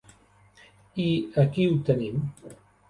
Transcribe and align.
I 1.03 1.07
aquí 1.45 1.69
ho 1.71 1.79
tenim. 1.93 2.23